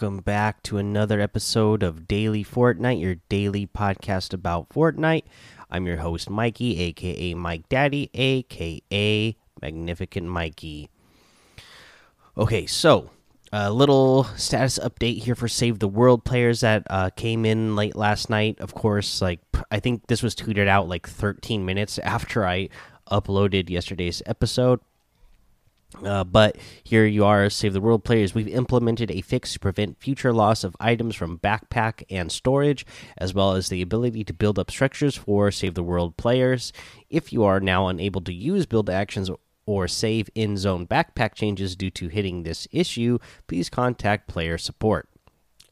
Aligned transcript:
Welcome 0.00 0.22
back 0.22 0.62
to 0.62 0.78
another 0.78 1.20
episode 1.20 1.82
of 1.82 2.08
Daily 2.08 2.42
Fortnite, 2.42 3.02
your 3.02 3.16
daily 3.28 3.66
podcast 3.66 4.32
about 4.32 4.70
Fortnite. 4.70 5.24
I'm 5.70 5.86
your 5.86 5.98
host, 5.98 6.30
Mikey, 6.30 6.80
aka 6.80 7.34
Mike 7.34 7.68
Daddy, 7.68 8.08
aka 8.14 9.36
Magnificent 9.60 10.26
Mikey. 10.26 10.88
Okay, 12.34 12.64
so 12.64 13.10
a 13.52 13.70
little 13.70 14.24
status 14.38 14.78
update 14.78 15.18
here 15.24 15.34
for 15.34 15.48
Save 15.48 15.80
the 15.80 15.88
World 15.88 16.24
players 16.24 16.60
that 16.60 16.84
uh, 16.88 17.10
came 17.10 17.44
in 17.44 17.76
late 17.76 17.94
last 17.94 18.30
night. 18.30 18.58
Of 18.58 18.72
course, 18.72 19.20
like 19.20 19.40
I 19.70 19.80
think 19.80 20.06
this 20.06 20.22
was 20.22 20.34
tweeted 20.34 20.66
out 20.66 20.88
like 20.88 21.06
13 21.06 21.66
minutes 21.66 21.98
after 22.02 22.46
I 22.46 22.70
uploaded 23.10 23.68
yesterday's 23.68 24.22
episode. 24.24 24.80
Uh, 26.04 26.24
but 26.24 26.56
here 26.84 27.04
you 27.04 27.24
are, 27.24 27.50
Save 27.50 27.72
the 27.72 27.80
World 27.80 28.04
players. 28.04 28.34
We've 28.34 28.48
implemented 28.48 29.10
a 29.10 29.20
fix 29.20 29.52
to 29.52 29.58
prevent 29.58 29.98
future 29.98 30.32
loss 30.32 30.64
of 30.64 30.76
items 30.78 31.16
from 31.16 31.38
backpack 31.38 32.04
and 32.08 32.30
storage, 32.30 32.86
as 33.18 33.34
well 33.34 33.52
as 33.52 33.68
the 33.68 33.82
ability 33.82 34.24
to 34.24 34.32
build 34.32 34.58
up 34.58 34.70
structures 34.70 35.16
for 35.16 35.50
Save 35.50 35.74
the 35.74 35.82
World 35.82 36.16
players. 36.16 36.72
If 37.08 37.32
you 37.32 37.44
are 37.44 37.60
now 37.60 37.88
unable 37.88 38.20
to 38.22 38.32
use 38.32 38.66
build 38.66 38.88
actions 38.88 39.30
or 39.66 39.88
save 39.88 40.30
in 40.34 40.56
zone 40.56 40.86
backpack 40.86 41.34
changes 41.34 41.76
due 41.76 41.90
to 41.90 42.08
hitting 42.08 42.42
this 42.42 42.66
issue, 42.70 43.18
please 43.46 43.68
contact 43.68 44.28
player 44.28 44.58
support. 44.58 45.08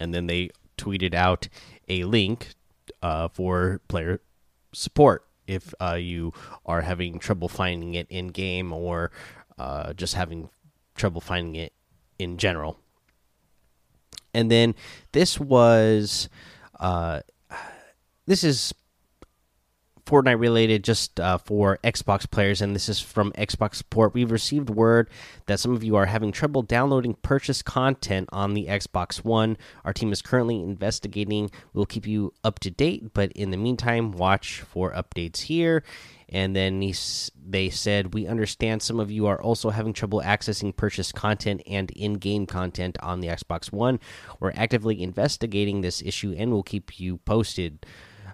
And 0.01 0.13
then 0.13 0.27
they 0.27 0.51
tweeted 0.77 1.15
out 1.15 1.49
a 1.89 2.05
link 2.05 2.55
uh, 3.03 3.29
for 3.29 3.81
player 3.89 4.21
support 4.73 5.25
if 5.47 5.75
uh, 5.81 5.95
you 5.95 6.33
are 6.67 6.83
having 6.83 7.19
trouble 7.19 7.49
finding 7.49 7.95
it 7.95 8.07
in 8.11 8.29
game 8.29 8.73
or 8.73 9.11
uh, 9.59 9.93
just 9.93 10.15
having 10.15 10.51
trouble 10.95 11.21
finding 11.21 11.55
it 11.57 11.73
in 12.19 12.39
general. 12.39 12.79
And 14.35 14.51
then 14.51 14.75
this 15.13 15.41
was, 15.41 16.29
uh, 16.79 17.21
this 18.27 18.45
is 18.45 18.75
Fortnite 20.09 20.41
related 20.41 20.85
just 20.85 21.21
uh, 21.21 21.37
for 21.37 21.79
Xbox 21.85 22.29
players, 22.31 22.63
and 22.63 22.75
this 22.75 22.89
is 22.89 22.99
from 22.99 23.31
Xbox 23.33 23.75
support. 23.75 24.15
We've 24.15 24.31
received 24.31 24.71
word 24.71 25.11
that 25.47 25.61
some 25.61 25.75
of 25.75 25.85
you 25.85 25.97
are 25.97 26.07
having 26.07 26.33
trouble 26.33 26.63
downloading 26.63 27.15
purchase 27.21 27.61
content 27.61 28.29
on 28.33 28.55
the 28.55 28.67
Xbox 28.67 29.23
One. 29.23 29.59
Our 29.85 29.93
team 29.93 30.11
is 30.11 30.23
currently 30.23 30.57
investigating. 30.57 31.51
We'll 31.75 31.85
keep 31.85 32.07
you 32.07 32.33
up 32.43 32.59
to 32.61 32.71
date, 32.71 33.13
but 33.13 33.33
in 33.33 33.51
the 33.51 33.59
meantime, 33.59 34.13
watch 34.13 34.61
for 34.63 34.93
updates 34.93 35.43
here. 35.43 35.85
And 36.31 36.55
then 36.55 36.83
he, 36.83 36.95
they 37.47 37.71
said, 37.71 38.13
We 38.13 38.27
understand 38.27 38.83
some 38.83 39.01
of 39.01 39.11
you 39.11 39.27
are 39.27 39.41
also 39.41 39.71
having 39.71 39.93
trouble 39.93 40.21
accessing 40.23 40.77
purchase 40.77 41.13
content 41.13 41.63
and 41.67 41.91
in 41.93 42.15
game 42.15 42.47
content 42.47 42.99
on 43.03 43.21
the 43.21 43.29
Xbox 43.29 43.73
One. 43.73 43.99
We're 44.39 44.53
actively 44.55 45.03
investigating 45.03 45.81
this 45.81 46.03
issue 46.03 46.35
and 46.37 46.53
we'll 46.53 46.63
keep 46.63 47.01
you 47.01 47.19
posted 47.19 47.87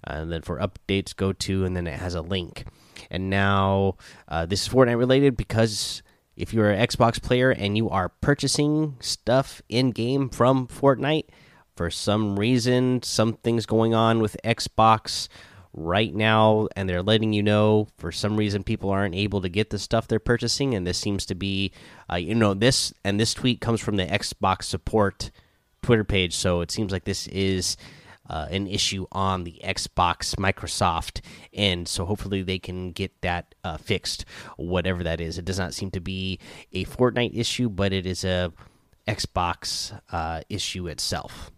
and 0.07 0.31
then 0.31 0.43
for 0.43 0.59
updates 0.59 1.15
go 1.15 1.33
to 1.33 1.65
and 1.65 1.77
then 1.77 1.87
it 1.87 1.99
has 1.99 2.15
a 2.15 2.21
link 2.21 2.65
and 3.11 3.31
now 3.31 3.97
uh, 4.29 4.47
this 4.47 4.67
is 4.67 4.73
fortnite 4.73 4.99
related 4.99 5.37
because 5.37 6.03
if 6.37 6.53
you're 6.53 6.71
an 6.71 6.87
xbox 6.87 7.23
player 7.23 7.51
and 7.51 7.77
you 7.77 7.89
are 7.89 8.09
purchasing 8.09 8.97
stuff 9.01 9.63
in 9.69 9.91
game 9.91 10.29
from 10.29 10.67
fortnite 10.67 11.27
for 11.77 11.91
some 11.91 12.39
reason 12.39 13.03
something's 13.03 13.67
going 13.67 13.95
on 13.95 14.21
with 14.21 14.37
xbox 14.45 15.29
right 15.75 16.15
now 16.15 16.69
and 16.77 16.89
they're 16.89 17.03
letting 17.03 17.33
you 17.33 17.43
know 17.43 17.89
for 17.99 18.13
some 18.13 18.37
reason 18.37 18.63
people 18.63 18.91
aren't 18.91 19.15
able 19.15 19.41
to 19.41 19.49
get 19.49 19.71
the 19.71 19.79
stuff 19.79 20.07
they're 20.07 20.21
purchasing 20.21 20.75
and 20.75 20.87
this 20.87 20.99
seems 20.99 21.27
to 21.27 21.35
be 21.35 21.73
uh, 22.11 22.15
you 22.17 22.35
know 22.35 22.55
this 22.55 22.95
and 23.03 23.19
this 23.19 23.35
tweet 23.35 23.61
comes 23.61 23.81
from 23.81 23.97
the 23.97 24.07
xbox 24.07 24.65
support 24.65 25.33
twitter 25.83 26.05
page 26.05 26.35
so 26.35 26.61
it 26.61 26.71
seems 26.71 26.93
like 26.93 27.05
this 27.05 27.27
is 27.27 27.77
uh, 28.29 28.47
an 28.51 28.67
issue 28.67 29.07
on 29.13 29.45
the 29.45 29.61
Xbox 29.63 30.35
Microsoft, 30.37 31.21
and 31.53 31.87
so 31.87 32.07
hopefully 32.07 32.43
they 32.43 32.59
can 32.59 32.91
get 32.91 33.13
that 33.21 33.55
uh, 33.63 33.77
fixed, 33.77 34.25
whatever 34.57 35.03
that 35.05 35.21
is. 35.21 35.37
It 35.37 35.45
does 35.45 35.59
not 35.59 35.75
seem 35.75 35.91
to 35.91 36.01
be 36.01 36.39
a 36.73 36.87
Fortnite 36.87 37.37
issue, 37.37 37.69
but 37.69 37.93
it 37.93 38.07
is 38.07 38.25
a 38.25 38.51
Xbox 39.07 39.99
uh, 40.11 40.41
issue 40.49 40.87
itself. 40.87 41.51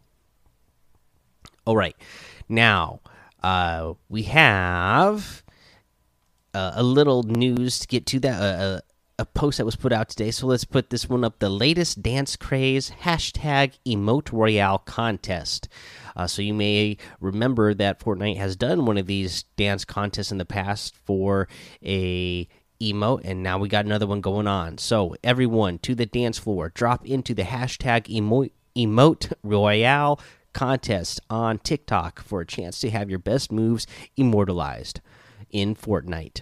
All 1.65 1.77
right, 1.77 1.95
now 2.49 3.01
uh, 3.47 3.95
we 4.09 4.25
have 4.25 5.45
uh, 6.53 6.73
a 6.75 6.83
little 6.83 7.23
news 7.23 7.79
to 7.79 7.87
get 7.87 8.05
to 8.07 8.19
that. 8.19 8.43
Uh, 8.43 8.81
a 9.19 9.25
post 9.25 9.57
that 9.57 9.65
was 9.65 9.77
put 9.77 9.95
out 9.95 10.11
today. 10.11 10.31
So 10.31 10.47
let's 10.47 10.65
put 10.65 10.91
this 10.91 11.09
one 11.09 11.25
up. 11.25 11.39
The 11.39 11.49
latest 11.49 12.03
dance 12.03 12.37
craze 12.37 12.91
hashtag 13.03 13.79
emote 13.87 14.31
royale 14.31 14.79
contest. 14.79 15.69
Uh, 16.15 16.27
so 16.27 16.43
you 16.43 16.53
may 16.53 16.99
remember 17.19 17.73
that 17.73 17.99
Fortnite 17.99 18.37
has 18.37 18.57
done 18.57 18.85
one 18.85 18.99
of 18.99 19.07
these 19.07 19.45
dance 19.57 19.87
contests 19.87 20.33
in 20.33 20.39
the 20.39 20.45
past 20.45 20.95
for 21.05 21.49
a 21.83 22.47
emote 22.79 23.23
and 23.25 23.43
now 23.43 23.57
we 23.57 23.69
got 23.69 23.87
another 23.87 24.07
one 24.07 24.21
going 24.21 24.47
on 24.47 24.77
so 24.77 25.17
everyone 25.25 25.79
to 25.79 25.95
the 25.95 26.05
dance 26.05 26.39
floor 26.39 26.71
drop 26.75 27.07
into 27.07 27.33
the 27.33 27.45
hashtag 27.45 28.05
emote, 28.15 28.51
emote 28.77 29.33
royale 29.43 30.21
contest 30.57 31.21
on 31.29 31.59
tiktok 31.59 32.23
for 32.23 32.41
a 32.41 32.47
chance 32.47 32.81
to 32.81 32.89
have 32.89 33.11
your 33.11 33.19
best 33.19 33.53
moves 33.53 33.87
immortalized 34.17 35.01
in 35.51 35.75
fortnite 35.75 36.41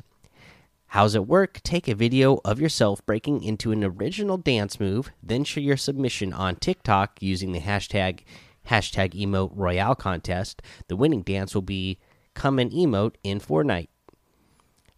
How's 0.94 1.16
it 1.16 1.26
work? 1.26 1.60
Take 1.64 1.88
a 1.88 1.94
video 1.96 2.38
of 2.44 2.60
yourself 2.60 3.04
breaking 3.04 3.42
into 3.42 3.72
an 3.72 3.82
original 3.82 4.36
dance 4.36 4.78
move, 4.78 5.10
then 5.20 5.42
share 5.42 5.64
your 5.64 5.76
submission 5.76 6.32
on 6.32 6.54
TikTok 6.54 7.20
using 7.20 7.50
the 7.50 7.58
hashtag 7.58 8.20
hashtag 8.68 9.20
emote 9.20 9.50
royale 9.56 9.96
contest. 9.96 10.62
The 10.86 10.94
winning 10.94 11.22
dance 11.22 11.52
will 11.52 11.62
become 11.62 12.60
an 12.60 12.70
emote 12.70 13.16
in 13.24 13.40
Fortnite. 13.40 13.88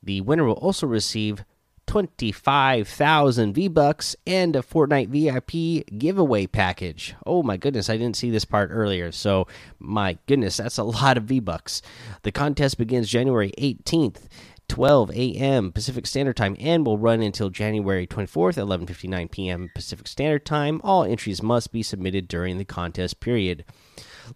The 0.02 0.20
winner 0.20 0.44
will 0.44 0.52
also 0.52 0.86
receive 0.86 1.46
25,000 1.86 3.52
V 3.54 3.68
Bucks 3.68 4.16
and 4.26 4.56
a 4.56 4.62
Fortnite 4.62 5.08
VIP 5.08 5.98
giveaway 5.98 6.46
package. 6.46 7.14
Oh 7.24 7.42
my 7.42 7.56
goodness, 7.56 7.88
I 7.88 7.96
didn't 7.96 8.16
see 8.16 8.30
this 8.30 8.44
part 8.44 8.70
earlier. 8.72 9.12
So, 9.12 9.46
my 9.78 10.18
goodness, 10.26 10.56
that's 10.56 10.78
a 10.78 10.84
lot 10.84 11.16
of 11.16 11.24
V 11.24 11.40
Bucks. 11.40 11.82
The 12.22 12.32
contest 12.32 12.78
begins 12.78 13.08
January 13.08 13.52
18th 13.58 14.28
12 14.68 15.12
a.m. 15.12 15.72
Pacific 15.72 16.06
Standard 16.06 16.36
Time 16.36 16.56
and 16.58 16.84
will 16.84 16.98
run 16.98 17.22
until 17.22 17.50
January 17.50 18.06
24th, 18.06 18.56
11:59 18.56 19.30
p.m. 19.30 19.70
Pacific 19.74 20.08
Standard 20.08 20.44
Time. 20.44 20.80
All 20.82 21.04
entries 21.04 21.42
must 21.42 21.72
be 21.72 21.82
submitted 21.82 22.28
during 22.28 22.58
the 22.58 22.64
contest 22.64 23.20
period. 23.20 23.64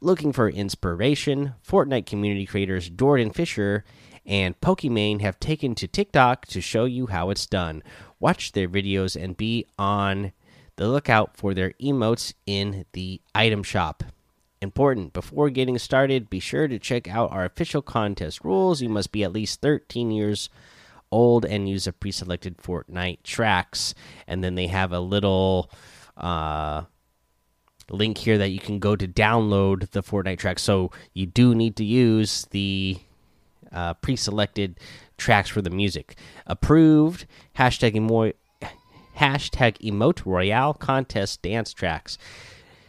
Looking 0.01 0.33
for 0.33 0.49
inspiration, 0.49 1.55
Fortnite 1.67 2.07
community 2.07 2.47
creators 2.47 2.89
Jordan 2.89 3.33
Fisher 3.33 3.85
and 4.27 4.61
Pokimane 4.61 5.21
have 5.21 5.41
taken 5.41 5.75
to 5.77 5.89
TikTok 5.89 6.47
to 6.47 6.61
show 6.61 6.85
you 6.85 7.07
how 7.07 7.31
it's 7.31 7.47
done. 7.47 7.83
Watch 8.19 8.53
their 8.53 8.69
videos 8.69 9.21
and 9.21 9.37
be 9.37 9.67
on 9.79 10.33
the 10.77 10.89
lookout 10.89 11.37
for 11.37 11.55
their 11.55 11.73
emotes 11.83 12.33
in 12.47 12.85
the 12.93 13.21
item 13.35 13.63
shop. 13.63 14.05
Important. 14.63 15.13
Before 15.13 15.49
getting 15.49 15.79
started, 15.79 16.29
be 16.29 16.41
sure 16.41 16.69
to 16.69 16.79
check 16.79 17.09
out 17.09 17.33
our 17.33 17.45
official 17.45 17.81
contest 17.81 18.45
rules. 18.45 18.83
You 18.83 18.91
must 18.91 19.11
be 19.11 19.25
at 19.25 19.33
least 19.33 19.63
13 19.63 20.11
years 20.11 20.51
old 21.11 21.45
and 21.45 21.69
use 21.69 21.87
a 21.87 21.93
pre 21.93 22.13
selected 22.13 22.59
Fortnite 22.59 23.23
tracks. 23.23 23.95
And 24.27 24.45
then 24.45 24.55
they 24.55 24.67
have 24.67 24.93
a 24.93 25.01
little 25.01 25.71
uh, 26.17 26.85
link 27.91 28.19
here 28.19 28.39
that 28.39 28.51
you 28.51 28.59
can 28.59 28.79
go 28.79 28.97
to 28.97 29.09
download 29.09 29.91
the 29.91 30.03
Fortnite 30.03 30.39
tracks. 30.39 30.63
So 30.63 30.91
you 31.15 31.27
do 31.27 31.55
need 31.55 31.77
to 31.77 31.85
use 31.85 32.47
the 32.51 32.99
uh, 33.73 33.95
pre 33.95 34.17
selected 34.17 34.79
tracks 35.17 35.49
for 35.49 35.63
the 35.63 35.71
music. 35.71 36.17
Approved. 36.47 37.27
Hashtag, 37.57 37.97
emo 37.97 38.33
hashtag 39.17 39.77
emote 39.79 40.25
royale 40.25 40.75
contest 40.75 41.43
dance 41.43 41.73
tracks. 41.73 42.17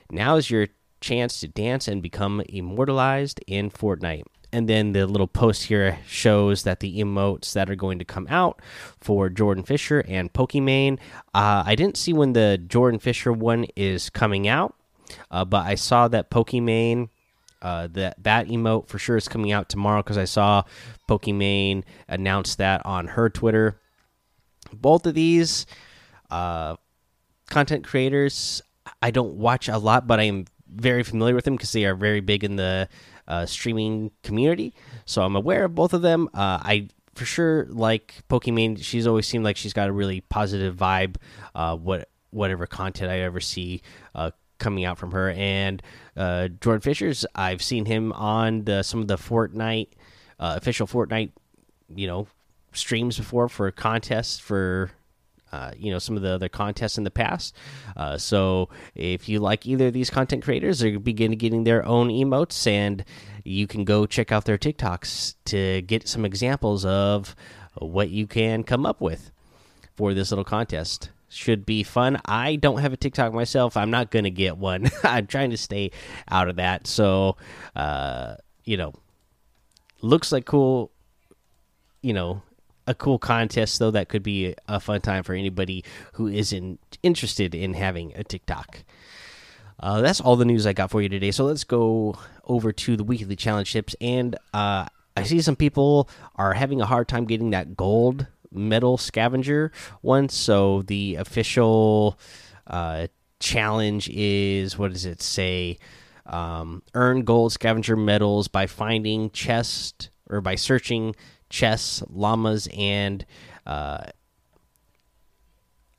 Now 0.10 0.38
is 0.38 0.50
your 0.50 0.68
chance 1.02 1.40
to 1.42 1.48
dance 1.48 1.88
and 1.88 2.02
become 2.02 2.42
immortalized 2.48 3.42
in 3.48 3.70
Fortnite. 3.70 4.24
And 4.54 4.68
then 4.68 4.92
the 4.92 5.08
little 5.08 5.28
post 5.28 5.64
here 5.64 6.00
shows 6.06 6.64
that 6.64 6.82
the 6.82 7.00
emotes 7.00 7.54
that 7.54 7.70
are 7.70 7.76
going 7.76 8.00
to 8.00 8.06
come 8.06 8.28
out 8.30 8.62
for 9.00 9.30
Jordan 9.30 9.64
Fisher 9.64 10.04
and 10.08 10.32
Pokimane. 10.32 11.00
Uh, 11.34 11.64
I 11.66 11.76
didn't 11.76 11.98
see 11.98 12.12
when 12.12 12.34
the 12.34 12.58
Jordan 12.58 13.00
Fisher 13.00 13.32
one 13.32 13.66
is 13.76 14.10
coming 14.10 14.48
out, 14.48 14.76
uh, 15.32 15.46
but 15.46 15.66
I 15.66 15.76
saw 15.76 16.08
that 16.10 16.30
Pokimane. 16.30 17.10
Uh, 17.62 17.88
that 17.92 18.22
that 18.24 18.48
emote 18.48 18.88
for 18.88 18.98
sure 18.98 19.18
is 19.18 19.28
coming 19.28 19.52
out 19.52 19.70
tomorrow 19.70 20.02
because 20.02 20.18
I 20.18 20.26
saw 20.26 20.64
Pokimane 21.08 21.84
announce 22.08 22.56
that 22.56 22.84
on 22.86 23.08
her 23.08 23.30
Twitter. 23.30 23.80
Both 24.74 25.06
of 25.06 25.14
these 25.14 25.66
uh, 26.32 26.78
content 27.50 27.86
creators, 27.86 28.62
I 29.02 29.12
don't 29.12 29.36
watch 29.36 29.68
a 29.68 29.78
lot, 29.78 30.08
but 30.08 30.20
I 30.20 30.24
am 30.24 30.46
very 30.68 31.04
familiar 31.04 31.36
with 31.36 31.46
them 31.46 31.56
because 31.56 31.72
they 31.72 31.86
are 31.86 31.96
very 31.96 32.22
big 32.22 32.44
in 32.44 32.56
the 32.56 32.88
uh, 33.28 33.46
streaming 33.46 34.12
community. 34.24 34.74
So 35.06 35.22
I'm 35.22 35.36
aware 35.36 35.66
of 35.66 35.76
both 35.76 35.94
of 35.94 36.02
them. 36.02 36.30
Uh, 36.34 36.60
I 36.64 36.90
for 37.16 37.26
sure 37.26 37.68
like 37.70 38.16
Pokimane. 38.30 38.82
She's 38.82 39.06
always 39.06 39.28
seemed 39.28 39.44
like 39.44 39.58
she's 39.58 39.74
got 39.74 39.90
a 39.90 39.92
really 39.92 40.22
positive 40.22 40.76
vibe. 40.76 41.18
Uh, 41.54 41.76
what 41.76 42.10
whatever 42.32 42.66
content 42.66 43.12
I 43.12 43.20
ever 43.20 43.42
see 43.42 43.82
uh, 44.16 44.32
coming 44.62 44.86
out 44.86 44.98
from 44.98 45.12
her. 45.12 45.32
And 45.32 45.84
uh, 46.16 46.48
Jordan 46.48 46.82
Fisher's, 46.82 47.26
I've 47.36 47.62
seen 47.62 47.86
him 47.86 48.14
on 48.14 48.64
the 48.64 48.84
some 48.84 49.02
of 49.02 49.08
the 49.08 49.18
Fortnite 49.18 49.90
uh, 50.40 50.56
official 50.58 50.88
Fortnite, 50.88 51.32
you 51.94 52.08
know, 52.08 52.28
streams 52.72 53.18
before 53.18 53.50
for 53.50 53.70
contests 53.72 54.40
for. 54.40 54.92
Uh, 55.54 55.74
you 55.76 55.92
know 55.92 56.00
some 56.00 56.16
of 56.16 56.22
the 56.22 56.30
other 56.30 56.48
contests 56.48 56.98
in 56.98 57.04
the 57.04 57.12
past. 57.12 57.54
Uh, 57.98 58.18
so 58.18 58.70
if 58.96 59.28
you 59.28 59.42
like 59.42 59.68
either 59.68 59.88
of 59.88 59.94
these 59.94 60.10
content 60.10 60.42
creators, 60.42 60.80
they're 60.80 60.98
beginning 60.98 61.38
getting 61.38 61.66
their 61.66 61.86
own 61.86 62.08
emotes, 62.08 62.66
and 62.66 63.04
you 63.44 63.68
can 63.68 63.84
go 63.84 64.06
check 64.06 64.32
out 64.32 64.46
their 64.46 64.58
TikToks 64.58 65.36
to 65.44 65.82
get 65.82 66.08
some 66.08 66.24
examples 66.24 66.86
of 66.86 67.36
what 67.80 68.10
you 68.10 68.28
can 68.28 68.64
come 68.64 68.86
up 68.86 69.02
with 69.02 69.30
for 69.98 70.14
this 70.14 70.32
little 70.32 70.46
contest 70.46 71.10
should 71.32 71.66
be 71.66 71.84
fun. 71.84 72.20
I 72.26 72.58
don't 72.58 72.80
have 72.80 72.94
a 72.94 72.98
TikTok 72.98 73.34
myself. 73.34 73.78
I'm 73.78 73.90
not 73.90 74.12
going 74.12 74.26
to 74.26 74.32
get 74.32 74.58
one. 74.58 74.90
I'm 75.04 75.28
trying 75.28 75.52
to 75.52 75.58
stay 75.58 75.92
out 76.30 76.50
of 76.50 76.58
that. 76.58 76.88
So, 76.88 77.38
uh, 77.76 78.36
you 78.66 78.78
know, 78.78 78.94
looks 80.02 80.32
like 80.32 80.46
cool, 80.46 80.92
you 82.02 82.14
know, 82.14 82.42
a 82.88 82.96
cool 82.96 83.20
contest 83.20 83.80
though 83.80 83.92
that 83.92 84.10
could 84.10 84.24
be 84.24 84.56
a 84.68 84.80
fun 84.80 85.02
time 85.02 85.24
for 85.24 85.34
anybody 85.34 85.84
who 86.14 86.28
isn't 86.28 86.80
interested 87.04 87.56
in 87.56 87.74
having 87.74 88.12
a 88.16 88.24
TikTok. 88.24 88.84
Uh, 89.80 90.02
that's 90.02 90.22
all 90.22 90.36
the 90.36 90.46
news 90.46 90.68
I 90.68 90.74
got 90.74 90.92
for 90.92 91.02
you 91.02 91.10
today. 91.10 91.32
So 91.32 91.46
let's 91.46 91.64
go 91.64 92.18
over 92.46 92.72
to 92.72 92.98
the 92.98 93.04
weekly 93.04 93.36
challenge 93.36 93.72
tips. 93.72 93.96
And 94.02 94.36
uh, 94.54 94.86
I 95.16 95.24
see 95.24 95.42
some 95.42 95.56
people 95.56 96.10
are 96.36 96.54
having 96.54 96.82
a 96.82 96.86
hard 96.86 97.08
time 97.08 97.26
getting 97.26 97.52
that 97.52 97.76
gold 97.76 98.28
medal 98.52 98.98
scavenger 98.98 99.72
one. 100.02 100.30
So 100.30 100.82
the 100.84 101.16
official 101.16 102.20
uh, 102.68 103.08
challenge 103.40 104.10
is 104.10 104.78
what 104.78 104.92
does 104.92 105.06
it 105.06 105.22
say? 105.22 105.78
Um, 106.26 106.84
earn 106.94 107.24
gold 107.24 107.52
scavenger 107.52 107.96
medals 107.96 108.48
by 108.48 108.68
finding 108.68 109.32
chest 109.32 110.12
or 110.30 110.40
by 110.40 110.56
searching 110.56 111.16
chests, 111.50 112.04
llamas, 112.10 112.70
and 112.78 113.26
uh, 113.66 114.06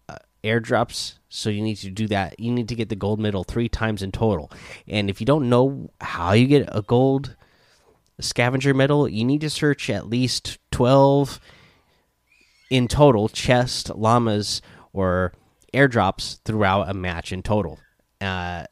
uh, 0.08 0.16
airdrops. 0.42 1.18
So 1.28 1.50
you 1.50 1.60
need 1.60 1.76
to 1.76 1.90
do 1.90 2.06
that. 2.08 2.38
You 2.38 2.52
need 2.52 2.68
to 2.68 2.74
get 2.74 2.88
the 2.88 2.96
gold 2.96 3.20
medal 3.20 3.44
three 3.44 3.68
times 3.68 4.02
in 4.02 4.12
total. 4.12 4.50
And 4.86 5.10
if 5.10 5.20
you 5.20 5.26
don't 5.26 5.48
know 5.50 5.90
how 6.00 6.32
you 6.32 6.46
get 6.46 6.68
a 6.72 6.82
gold 6.82 7.36
scavenger 8.20 8.72
medal, 8.72 9.08
you 9.08 9.24
need 9.24 9.40
to 9.42 9.50
search 9.50 9.90
at 9.90 10.08
least 10.08 10.58
twelve 10.70 11.40
in 12.72 12.88
total 12.88 13.28
chest 13.28 13.90
llamas 13.94 14.62
or 14.94 15.34
airdrops 15.74 16.38
throughout 16.46 16.88
a 16.88 16.94
match 16.94 17.30
in 17.30 17.42
total. 17.42 17.78
Uh, 18.18 18.64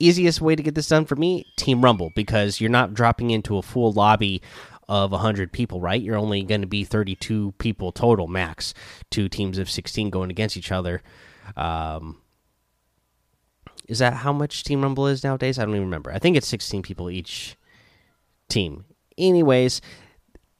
easiest 0.00 0.40
way 0.40 0.56
to 0.56 0.62
get 0.64 0.74
this 0.74 0.88
done 0.88 1.04
for 1.04 1.14
me, 1.14 1.46
Team 1.56 1.80
Rumble, 1.80 2.10
because 2.16 2.60
you're 2.60 2.70
not 2.70 2.92
dropping 2.92 3.30
into 3.30 3.56
a 3.56 3.62
full 3.62 3.92
lobby 3.92 4.42
of 4.88 5.12
100 5.12 5.52
people, 5.52 5.80
right? 5.80 6.02
You're 6.02 6.16
only 6.16 6.42
going 6.42 6.62
to 6.62 6.66
be 6.66 6.82
32 6.82 7.54
people 7.58 7.92
total 7.92 8.26
max, 8.26 8.74
two 9.10 9.28
teams 9.28 9.56
of 9.56 9.70
16 9.70 10.10
going 10.10 10.30
against 10.32 10.56
each 10.56 10.72
other. 10.72 11.02
Um, 11.56 12.20
is 13.86 14.00
that 14.00 14.14
how 14.14 14.32
much 14.32 14.64
Team 14.64 14.82
Rumble 14.82 15.06
is 15.06 15.22
nowadays? 15.22 15.56
I 15.56 15.64
don't 15.64 15.74
even 15.76 15.84
remember. 15.84 16.10
I 16.10 16.18
think 16.18 16.36
it's 16.36 16.48
16 16.48 16.82
people 16.82 17.10
each 17.10 17.56
team. 18.48 18.86
Anyways, 19.16 19.80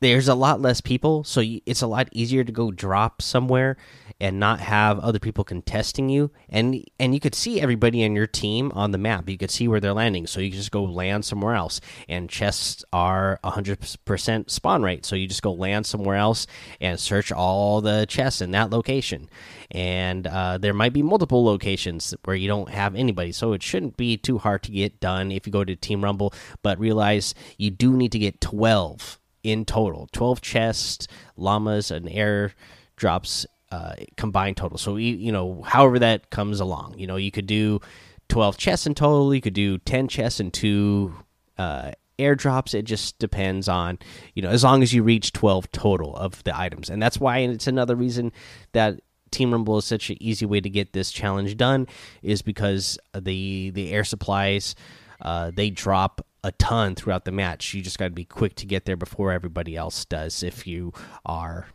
there's 0.00 0.28
a 0.28 0.34
lot 0.34 0.60
less 0.60 0.80
people, 0.80 1.24
so 1.24 1.42
it's 1.66 1.82
a 1.82 1.86
lot 1.86 2.08
easier 2.12 2.44
to 2.44 2.52
go 2.52 2.70
drop 2.70 3.20
somewhere 3.20 3.76
and 4.20 4.38
not 4.38 4.60
have 4.60 4.98
other 5.00 5.18
people 5.18 5.44
contesting 5.44 6.08
you. 6.08 6.30
And 6.48 6.84
and 7.00 7.14
you 7.14 7.20
could 7.20 7.34
see 7.34 7.60
everybody 7.60 8.02
in 8.02 8.14
your 8.14 8.26
team 8.26 8.70
on 8.74 8.92
the 8.92 8.98
map. 8.98 9.28
You 9.28 9.36
could 9.36 9.50
see 9.50 9.66
where 9.66 9.80
they're 9.80 9.92
landing, 9.92 10.26
so 10.26 10.40
you 10.40 10.50
just 10.50 10.70
go 10.70 10.84
land 10.84 11.24
somewhere 11.24 11.54
else. 11.54 11.80
And 12.08 12.30
chests 12.30 12.84
are 12.92 13.40
100% 13.42 14.50
spawn 14.50 14.82
rate, 14.82 15.04
so 15.04 15.16
you 15.16 15.26
just 15.26 15.42
go 15.42 15.52
land 15.52 15.86
somewhere 15.86 16.16
else 16.16 16.46
and 16.80 17.00
search 17.00 17.32
all 17.32 17.80
the 17.80 18.06
chests 18.08 18.40
in 18.40 18.52
that 18.52 18.70
location. 18.70 19.28
And 19.70 20.26
uh, 20.26 20.58
there 20.58 20.74
might 20.74 20.92
be 20.92 21.02
multiple 21.02 21.44
locations 21.44 22.14
where 22.24 22.36
you 22.36 22.46
don't 22.46 22.70
have 22.70 22.94
anybody, 22.94 23.32
so 23.32 23.52
it 23.52 23.64
shouldn't 23.64 23.96
be 23.96 24.16
too 24.16 24.38
hard 24.38 24.62
to 24.62 24.72
get 24.72 25.00
done 25.00 25.32
if 25.32 25.44
you 25.46 25.52
go 25.52 25.64
to 25.64 25.74
Team 25.74 26.04
Rumble. 26.04 26.32
But 26.62 26.78
realize 26.78 27.34
you 27.56 27.70
do 27.70 27.96
need 27.96 28.12
to 28.12 28.18
get 28.18 28.40
12 28.40 29.18
in 29.50 29.64
total. 29.64 30.08
12 30.12 30.40
chests 30.40 31.08
llamas 31.36 31.90
and 31.90 32.08
air 32.08 32.52
drops 32.96 33.46
uh, 33.70 33.94
combined 34.16 34.56
total. 34.56 34.78
So 34.78 34.96
you, 34.96 35.32
know 35.32 35.62
however 35.62 35.98
that 35.98 36.30
comes 36.30 36.60
along 36.60 36.98
you 36.98 37.06
know 37.06 37.16
you 37.16 37.30
could 37.30 37.46
do 37.46 37.80
12 38.28 38.56
chests 38.58 38.86
in 38.86 38.94
total 38.94 39.34
you 39.34 39.40
could 39.40 39.54
do 39.54 39.78
10 39.78 40.08
chests 40.08 40.40
and 40.40 40.52
two 40.52 41.14
uh, 41.56 41.92
airdrops 42.18 42.74
it 42.74 42.82
just 42.82 43.18
depends 43.18 43.68
on 43.68 43.98
you 44.34 44.42
know 44.42 44.48
as 44.48 44.64
long 44.64 44.82
as 44.82 44.92
you 44.92 45.02
reach 45.02 45.32
12 45.32 45.70
total 45.72 46.16
of 46.16 46.42
the 46.44 46.58
items. 46.58 46.90
And 46.90 47.02
that's 47.02 47.18
why 47.18 47.38
and 47.38 47.52
it's 47.52 47.66
another 47.66 47.96
reason 47.96 48.32
that 48.72 49.00
team 49.30 49.52
rumble 49.52 49.78
is 49.78 49.84
such 49.84 50.10
an 50.10 50.16
easy 50.20 50.46
way 50.46 50.60
to 50.60 50.70
get 50.70 50.92
this 50.92 51.10
challenge 51.10 51.56
done 51.56 51.86
is 52.22 52.42
because 52.42 52.98
the 53.14 53.70
the 53.70 53.92
air 53.92 54.04
supplies 54.04 54.74
uh, 55.20 55.50
they 55.54 55.70
drop 55.70 56.24
a 56.44 56.52
ton 56.52 56.94
throughout 56.94 57.25
the 57.25 57.32
match. 57.32 57.75
You 57.75 57.82
just 57.82 57.99
got 57.99 58.06
to 58.06 58.11
be 58.11 58.25
quick 58.25 58.55
to 58.56 58.67
get 58.67 58.85
there 58.85 58.96
before 58.96 59.32
everybody 59.32 59.76
else 59.76 60.05
does 60.05 60.43
if 60.43 60.67
you 60.67 60.93
are, 61.26 61.69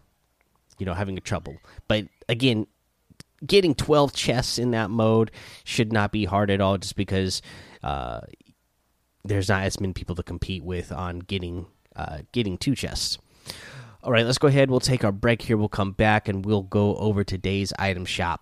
you 0.77 0.85
know, 0.85 0.93
having 0.93 1.17
a 1.17 1.21
trouble. 1.21 1.57
But 1.87 2.05
again, 2.29 2.67
getting 3.45 3.75
12 3.75 4.13
chests 4.13 4.57
in 4.57 4.71
that 4.71 4.89
mode 4.89 5.31
should 5.63 5.91
not 5.91 6.11
be 6.11 6.25
hard 6.25 6.49
at 6.49 6.61
all 6.61 6.77
just 6.77 6.95
because 6.95 7.41
uh, 7.83 8.21
there's 9.23 9.49
not 9.49 9.63
as 9.63 9.79
many 9.79 9.93
people 9.93 10.15
to 10.15 10.23
compete 10.23 10.63
with 10.63 10.91
on 10.91 11.19
getting 11.19 11.65
uh, 11.95 12.19
getting 12.31 12.57
two 12.57 12.75
chests. 12.75 13.17
All 14.03 14.11
right, 14.11 14.25
let's 14.25 14.37
go 14.37 14.47
ahead. 14.47 14.69
We'll 14.69 14.79
take 14.79 15.03
our 15.03 15.11
break 15.11 15.43
here. 15.43 15.55
We'll 15.55 15.69
come 15.69 15.91
back 15.91 16.27
and 16.27 16.45
we'll 16.45 16.63
go 16.63 16.95
over 16.97 17.23
today's 17.23 17.71
item 17.79 18.03
shop. 18.03 18.41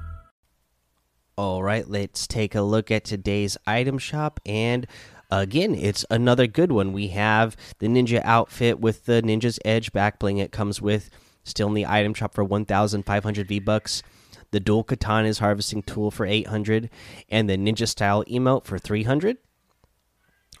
All 1.41 1.63
right, 1.63 1.89
let's 1.89 2.27
take 2.27 2.53
a 2.53 2.61
look 2.61 2.91
at 2.91 3.03
today's 3.03 3.57
item 3.65 3.97
shop. 3.97 4.39
And 4.45 4.85
again, 5.31 5.73
it's 5.73 6.05
another 6.11 6.45
good 6.45 6.71
one. 6.71 6.93
We 6.93 7.07
have 7.07 7.57
the 7.79 7.87
ninja 7.87 8.21
outfit 8.23 8.79
with 8.79 9.05
the 9.05 9.23
ninja's 9.23 9.57
edge 9.65 9.91
back 9.91 10.19
bling. 10.19 10.37
It 10.37 10.51
comes 10.51 10.83
with 10.83 11.09
still 11.43 11.69
in 11.69 11.73
the 11.73 11.87
item 11.87 12.13
shop 12.13 12.35
for 12.35 12.43
1,500 12.43 13.47
V 13.47 13.57
bucks. 13.57 14.03
The 14.51 14.59
dual 14.59 14.83
katana's 14.83 15.39
harvesting 15.39 15.81
tool 15.81 16.11
for 16.11 16.27
800, 16.27 16.91
and 17.27 17.49
the 17.49 17.57
ninja 17.57 17.87
style 17.87 18.23
emote 18.25 18.65
for 18.65 18.77
300. 18.77 19.39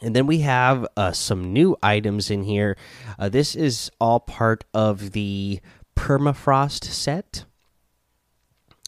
And 0.01 0.15
then 0.15 0.25
we 0.25 0.39
have 0.39 0.87
uh, 0.97 1.11
some 1.11 1.53
new 1.53 1.77
items 1.83 2.31
in 2.31 2.41
here. 2.41 2.75
Uh, 3.19 3.29
this 3.29 3.55
is 3.55 3.91
all 4.01 4.19
part 4.19 4.63
of 4.73 5.11
the 5.11 5.59
permafrost 5.95 6.85
set. 6.85 7.45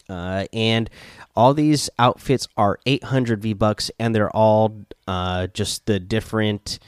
Uh, 0.10 0.46
and 0.52 0.90
all 1.36 1.54
these 1.54 1.90
outfits 1.98 2.48
are 2.58 2.80
800 2.86 3.42
V 3.42 3.54
bucks, 3.54 3.90
and 4.00 4.14
they're 4.14 4.36
all 4.36 4.86
uh, 5.08 5.48
just 5.48 5.86
the 5.86 6.00
different. 6.00 6.80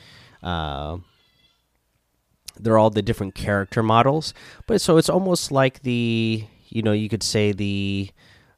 Uh, 0.44 0.98
they're 2.58 2.78
all 2.78 2.90
the 2.90 3.02
different 3.02 3.36
character 3.36 3.84
models, 3.84 4.34
but 4.68 4.80
so 4.80 4.98
it's 4.98 5.10
almost 5.10 5.52
like 5.52 5.82
the 5.82 6.46
you 6.70 6.82
know 6.82 6.94
you 6.94 7.10
could 7.10 7.24
say 7.24 7.52
the 7.52 8.10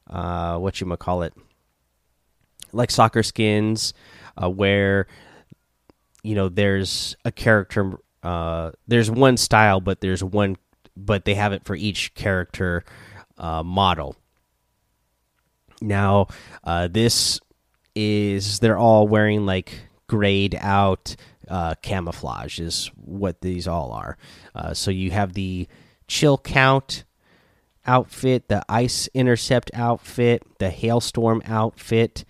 uh, 0.08 0.58
what 0.58 0.80
you 0.80 0.86
might 0.86 0.98
call 0.98 1.22
it, 1.22 1.34
like 2.72 2.90
soccer 2.90 3.22
skins, 3.22 3.94
uh, 4.40 4.48
where 4.48 5.06
you 6.22 6.34
know 6.34 6.48
there's 6.48 7.16
a 7.24 7.32
character, 7.32 7.98
uh, 8.22 8.70
there's 8.86 9.10
one 9.10 9.36
style, 9.36 9.80
but 9.80 10.00
there's 10.00 10.22
one, 10.22 10.56
but 10.96 11.24
they 11.24 11.34
have 11.34 11.52
it 11.52 11.64
for 11.64 11.74
each 11.74 12.14
character 12.14 12.84
model. 13.38 14.14
Now, 15.80 16.28
uh, 16.64 16.88
this 16.88 17.40
is 17.94 18.60
they're 18.60 18.78
all 18.78 19.08
wearing 19.08 19.46
like 19.46 19.72
grayed 20.06 20.56
out 20.60 21.16
uh, 21.48 21.74
camouflage 21.82 22.60
is 22.60 22.90
what 22.96 23.40
these 23.40 23.66
all 23.66 23.92
are. 23.92 24.16
Uh, 24.54 24.74
so 24.74 24.90
you 24.90 25.10
have 25.10 25.32
the 25.32 25.66
chill 26.06 26.38
count 26.38 27.04
outfit, 27.86 28.48
the 28.48 28.64
Ice 28.68 29.08
Intercept 29.14 29.70
outfit, 29.74 30.42
the 30.58 30.70
Hailstorm 30.70 31.42
outfit, 31.46 32.24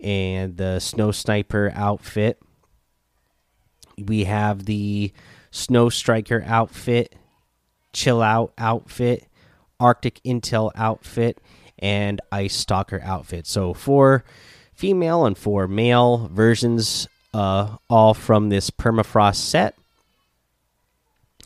and 0.00 0.56
the 0.56 0.80
Snow 0.80 1.10
Sniper 1.10 1.72
outfit. 1.74 2.40
We 3.98 4.24
have 4.24 4.64
the 4.64 5.12
Snow 5.50 5.88
Striker 5.88 6.42
outfit, 6.46 7.14
Chill 7.92 8.20
Out 8.22 8.52
outfit, 8.58 9.26
Arctic 9.80 10.20
Intel 10.24 10.70
outfit, 10.74 11.40
and 11.78 12.20
Ice 12.32 12.54
Stalker 12.54 13.00
outfit. 13.02 13.46
So 13.46 13.74
four 13.74 14.24
female 14.74 15.26
and 15.26 15.36
four 15.36 15.66
male 15.66 16.28
versions, 16.32 17.08
uh, 17.34 17.76
all 17.88 18.14
from 18.14 18.48
this 18.48 18.70
permafrost 18.70 19.36
set. 19.36 19.74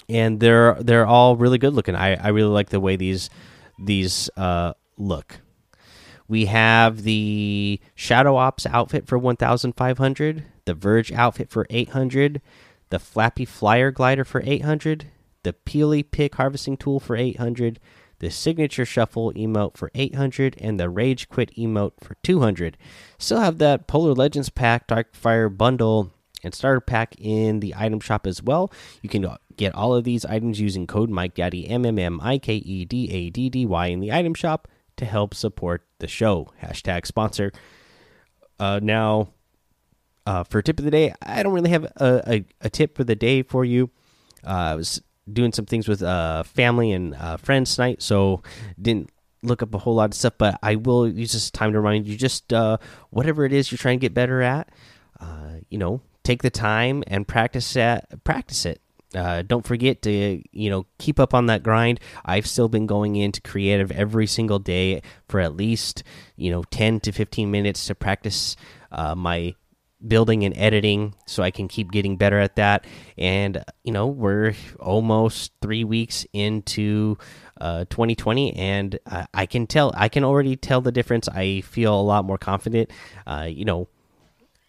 And 0.09 0.41
they're 0.41 0.75
they're 0.81 1.07
all 1.07 1.37
really 1.37 1.59
good 1.59 1.73
looking. 1.73 1.95
I, 1.95 2.15
I 2.17 2.29
really 2.29 2.51
like 2.51 2.71
the 2.71 2.81
way 2.81 2.97
these 2.97 3.31
these 3.79 4.29
uh, 4.37 4.75
look. 4.99 5.41
We 6.29 6.47
have 6.47 7.03
the 7.03 7.81
Shadow 7.97 8.37
Ops 8.37 8.65
outfit 8.65 9.09
for 9.09 9.19
1,500, 9.19 10.45
the 10.65 10.75
Verge 10.75 11.11
outfit 11.11 11.51
for 11.51 11.67
800, 11.69 12.41
the 12.91 13.01
Flappy 13.01 13.45
Flyer 13.45 13.91
glider 13.91 14.25
for 14.25 14.41
800, 14.45 15.07
the 15.43 15.53
Peely 15.53 16.09
Pick 16.09 16.37
harvesting 16.37 16.77
tool 16.77 17.01
for 17.01 17.17
800, 17.17 17.81
the 18.21 18.31
Signature 18.31 18.85
Shuffle 18.85 19.33
emote 19.33 19.77
for 19.77 19.91
800, 19.95 20.57
and 20.61 20.79
the 20.79 20.89
Rage 20.89 21.29
Quit 21.29 21.55
emote 21.57 21.93
for 22.01 22.15
200. 22.23 22.79
Still 23.19 23.41
have 23.41 23.59
that 23.59 23.87
Polar 23.87 24.15
Legends 24.15 24.51
pack, 24.51 24.87
Darkfire 24.87 25.55
bundle, 25.55 26.13
and 26.43 26.55
starter 26.55 26.81
pack 26.81 27.15
in 27.19 27.61
the 27.61 27.75
item 27.77 28.01
shop 28.01 28.27
as 28.27 28.43
well. 28.43 28.73
You 29.03 29.09
can 29.09 29.27
get 29.57 29.75
all 29.75 29.95
of 29.95 30.05
these 30.05 30.25
items 30.25 30.61
using 30.61 30.87
code 30.87 31.11
MikeDaddy 31.11 31.71
M 31.71 31.85
M 31.85 31.99
M 31.99 32.21
I 32.23 32.39
K 32.39 32.55
E 32.55 32.85
D 32.85 33.11
A 33.11 33.31
D 33.31 33.51
D 33.51 33.67
Y 33.67 33.87
in 33.87 34.01
the 34.01 34.13
item 34.13 34.35
shop 34.35 34.69
to 34.97 35.05
help 35.05 35.35
support 35.35 35.87
the 35.99 36.09
show. 36.09 36.49
Hashtag 36.63 37.07
sponsor. 37.07 37.53
Uh, 38.59 38.81
now, 38.83 39.29
uh, 40.27 40.45
for 40.45 40.63
tip 40.63 40.79
of 40.79 40.85
the 40.85 40.91
day, 40.91 41.15
I 41.23 41.43
don't 41.43 41.53
really 41.53 41.71
have 41.71 41.85
a, 41.97 42.23
a, 42.27 42.45
a 42.61 42.71
tip 42.71 42.97
for 42.97 43.05
the 43.05 43.17
day 43.17 43.43
for 43.43 43.65
you. 43.65 43.91
Uh, 44.45 44.51
I 44.51 44.75
was 44.75 45.03
doing 45.33 45.53
some 45.53 45.67
things 45.67 45.89
with 45.89 46.03
uh, 46.03 46.43
family 46.43 46.93
and 46.93 47.15
uh, 47.15 47.37
friends 47.37 47.75
tonight, 47.75 48.03
so 48.03 48.43
didn't 48.81 49.11
look 49.43 49.63
up 49.63 49.75
a 49.75 49.79
whole 49.79 49.95
lot 49.95 50.11
of 50.11 50.15
stuff. 50.15 50.35
But 50.39 50.59
I 50.63 50.77
will 50.77 51.09
use 51.09 51.33
this 51.33 51.51
time 51.51 51.73
to 51.73 51.81
remind 51.81 52.07
you 52.07 52.17
just 52.17 52.53
uh, 52.53 52.79
whatever 53.11 53.45
it 53.45 53.53
is 53.53 53.71
you're 53.71 53.79
trying 53.79 53.99
to 53.99 54.05
get 54.05 54.15
better 54.15 54.43
at, 54.43 54.71
uh, 55.21 55.55
you 55.69 55.79
know, 55.79 56.03
take 56.23 56.43
the 56.43 56.51
time 56.51 57.03
and 57.07 57.27
practice 57.27 57.73
that. 57.75 58.23
practice 58.25 58.67
it. 58.67 58.81
Uh, 59.13 59.43
don't 59.43 59.67
forget 59.67 60.03
to 60.03 60.41
you 60.53 60.71
know 60.71 60.87
keep 60.99 61.19
up 61.19 61.35
on 61.35 61.47
that 61.47 61.63
grind. 61.63 61.99
I've 62.25 62.47
still 62.47 62.69
been 62.69 62.87
going 62.87 63.17
into 63.17 63.41
creative 63.41 63.91
every 63.91 64.27
single 64.27 64.61
day 64.61 65.03
for 65.29 65.41
at 65.41 65.57
least 65.57 66.05
you 66.37 66.51
know 66.51 66.63
10 66.71 67.01
to 67.01 67.13
15 67.13 67.51
minutes 67.51 67.87
to 67.87 67.95
practice 67.97 68.55
uh, 68.93 69.17
my 69.17 69.57
building 70.07 70.45
and 70.45 70.57
editing 70.57 71.15
so 71.27 71.43
I 71.43 71.51
can 71.51 71.69
keep 71.69 71.91
getting 71.91 72.17
better 72.17 72.39
at 72.39 72.57
that. 72.57 72.87
And 73.19 73.65
you 73.85 73.93
know 73.93 74.07
we're 74.07 74.55
almost 74.79 75.53
three 75.61 75.85
weeks 75.85 76.27
into 76.33 77.19
uh, 77.61 77.85
2020, 77.91 78.55
and 78.55 78.99
uh, 79.07 79.27
I 79.35 79.47
can 79.47 79.67
tell 79.67 79.93
I 79.97 80.09
can 80.09 80.25
already 80.25 80.57
tell 80.57 80.81
the 80.81 80.93
difference. 80.93 81.29
I 81.29 81.61
feel 81.63 81.99
a 81.99 82.03
lot 82.03 82.25
more 82.25 82.39
confident. 82.39 82.91
Uh, 83.27 83.49
you 83.51 83.65
know 83.65 83.89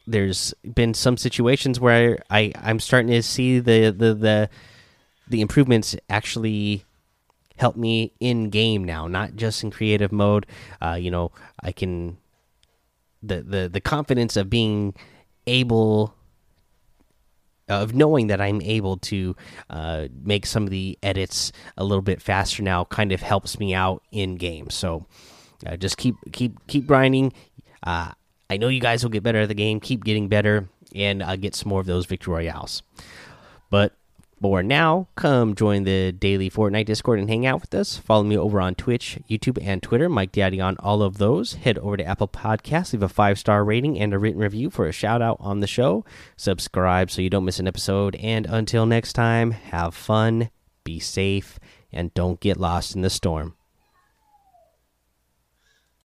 there's 0.07 0.53
been 0.63 0.93
some 0.93 1.17
situations 1.17 1.79
where 1.79 2.19
I 2.29 2.51
I'm 2.55 2.79
starting 2.79 3.11
to 3.11 3.23
see 3.23 3.59
the 3.59 3.91
the 3.91 4.13
the 4.13 4.49
the 5.27 5.41
improvements 5.41 5.95
actually 6.09 6.83
help 7.57 7.75
me 7.75 8.11
in 8.19 8.49
game 8.49 8.83
now, 8.83 9.07
not 9.07 9.35
just 9.35 9.63
in 9.63 9.71
creative 9.71 10.11
mode. 10.11 10.45
Uh, 10.81 10.97
you 10.99 11.11
know, 11.11 11.31
I 11.61 11.71
can 11.71 12.17
the 13.23 13.41
the 13.41 13.69
the 13.69 13.81
confidence 13.81 14.35
of 14.35 14.49
being 14.49 14.95
able 15.47 16.15
of 17.69 17.93
knowing 17.95 18.27
that 18.27 18.41
I'm 18.41 18.61
able 18.61 18.97
to 18.97 19.35
uh, 19.69 20.07
make 20.23 20.45
some 20.45 20.63
of 20.63 20.69
the 20.69 20.97
edits 21.01 21.51
a 21.77 21.83
little 21.83 22.01
bit 22.01 22.21
faster 22.21 22.61
now 22.61 22.83
kind 22.85 23.11
of 23.11 23.21
helps 23.21 23.59
me 23.59 23.73
out 23.73 24.03
in 24.11 24.35
game. 24.35 24.69
So 24.69 25.05
uh, 25.65 25.77
just 25.77 25.97
keep 25.97 26.15
keep 26.31 26.67
keep 26.67 26.85
grinding. 26.85 27.33
Uh, 27.83 28.11
I 28.49 28.57
know 28.57 28.67
you 28.67 28.81
guys 28.81 29.03
will 29.03 29.11
get 29.11 29.23
better 29.23 29.39
at 29.39 29.47
the 29.47 29.55
game. 29.55 29.79
Keep 29.79 30.03
getting 30.03 30.27
better 30.27 30.69
and 30.93 31.23
uh, 31.23 31.35
get 31.37 31.55
some 31.55 31.69
more 31.69 31.79
of 31.79 31.85
those 31.85 32.05
victory 32.05 32.33
royales. 32.33 32.83
But 33.69 33.95
for 34.41 34.63
now, 34.63 35.07
come 35.15 35.53
join 35.53 35.83
the 35.83 36.11
daily 36.11 36.49
Fortnite 36.49 36.87
Discord 36.87 37.19
and 37.19 37.29
hang 37.29 37.45
out 37.45 37.61
with 37.61 37.75
us. 37.75 37.97
Follow 37.97 38.23
me 38.23 38.35
over 38.35 38.59
on 38.59 38.73
Twitch, 38.73 39.19
YouTube, 39.29 39.59
and 39.61 39.83
Twitter. 39.83 40.09
Mike 40.09 40.31
Daddy 40.31 40.59
on 40.59 40.77
all 40.79 41.03
of 41.03 41.19
those. 41.19 41.53
Head 41.53 41.77
over 41.77 41.95
to 41.95 42.03
Apple 42.03 42.27
Podcasts, 42.27 42.91
leave 42.91 43.03
a 43.03 43.07
five 43.07 43.37
star 43.37 43.63
rating 43.63 43.99
and 43.99 44.13
a 44.13 44.19
written 44.19 44.41
review 44.41 44.71
for 44.71 44.87
a 44.87 44.91
shout 44.91 45.21
out 45.21 45.37
on 45.39 45.59
the 45.59 45.67
show. 45.67 46.03
Subscribe 46.37 47.11
so 47.11 47.21
you 47.21 47.29
don't 47.29 47.45
miss 47.45 47.59
an 47.59 47.67
episode. 47.67 48.15
And 48.15 48.47
until 48.47 48.87
next 48.87 49.13
time, 49.13 49.51
have 49.51 49.93
fun, 49.93 50.49
be 50.83 50.99
safe, 50.99 51.59
and 51.93 52.13
don't 52.15 52.39
get 52.39 52.57
lost 52.57 52.95
in 52.95 53.03
the 53.03 53.11
storm. 53.11 53.53